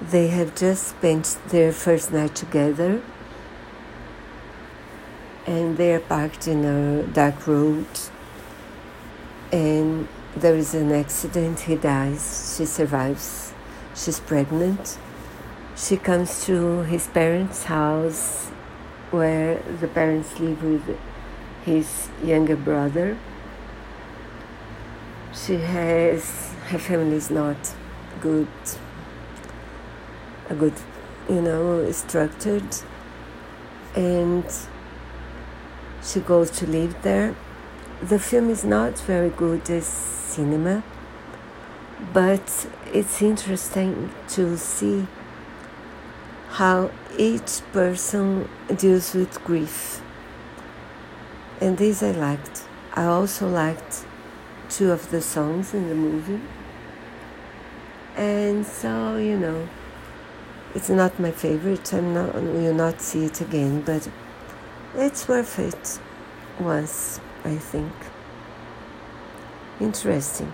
They 0.00 0.28
have 0.28 0.54
just 0.54 0.86
spent 0.86 1.38
their 1.48 1.72
first 1.72 2.12
night 2.12 2.36
together. 2.36 3.02
And 5.44 5.76
they 5.76 5.92
are 5.94 6.00
parked 6.00 6.46
in 6.46 6.64
a 6.64 7.02
dark 7.02 7.46
road. 7.48 7.86
And 9.50 10.06
there 10.36 10.54
is 10.54 10.72
an 10.74 10.92
accident. 10.92 11.60
He 11.60 11.74
dies. 11.74 12.54
She 12.56 12.64
survives. 12.64 13.52
She's 13.96 14.20
pregnant. 14.20 14.98
She 15.76 15.96
comes 15.96 16.44
to 16.46 16.82
his 16.82 17.08
parents 17.08 17.64
house 17.64 18.50
where 19.10 19.60
the 19.80 19.88
parents 19.88 20.38
live 20.38 20.62
with 20.62 20.98
his 21.64 22.08
younger 22.22 22.56
brother. 22.56 23.18
She 25.34 25.56
has 25.56 26.52
her 26.68 26.78
family 26.78 27.16
is 27.16 27.30
not 27.30 27.56
good 28.20 28.48
a 30.50 30.54
good 30.54 30.74
you 31.28 31.42
know 31.42 31.90
structured 31.92 32.76
and 33.94 34.44
she 36.02 36.20
goes 36.20 36.50
to 36.50 36.66
live 36.66 37.02
there. 37.02 37.34
The 38.02 38.18
film 38.18 38.50
is 38.50 38.64
not 38.64 38.98
very 39.00 39.30
good 39.30 39.68
as 39.68 39.86
cinema, 39.86 40.84
but 42.12 42.68
it's 42.92 43.20
interesting 43.20 44.10
to 44.28 44.56
see 44.56 45.06
how 46.50 46.90
each 47.16 47.60
person 47.72 48.48
deals 48.76 49.14
with 49.14 49.42
grief. 49.44 50.00
And 51.60 51.76
this 51.76 52.02
I 52.02 52.12
liked. 52.12 52.62
I 52.94 53.04
also 53.04 53.48
liked 53.48 54.04
two 54.70 54.92
of 54.92 55.10
the 55.10 55.20
songs 55.20 55.74
in 55.74 55.88
the 55.88 55.94
movie. 55.94 56.40
And 58.16 58.64
so, 58.64 59.16
you 59.16 59.38
know, 59.38 59.68
it's 60.74 60.88
not 60.88 61.18
my 61.18 61.30
favorite. 61.30 61.92
I'm 61.92 62.14
not 62.14 62.34
will 62.34 62.74
not 62.74 63.00
see 63.00 63.24
it 63.24 63.40
again, 63.40 63.82
but 63.82 64.08
it's 64.94 65.28
worth 65.28 65.58
it 65.58 66.00
once, 66.60 67.20
I 67.44 67.56
think. 67.56 67.92
Interesting. 69.80 70.52